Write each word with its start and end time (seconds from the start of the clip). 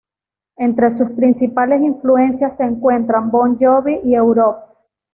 Entre 0.57 0.89
sus 0.89 1.11
principales 1.11 1.79
influencias 1.83 2.57
se 2.57 2.63
encuentran 2.63 3.29
Bon 3.29 3.55
Jovi 3.55 3.99
y 4.03 4.15
Europe. 4.15 4.59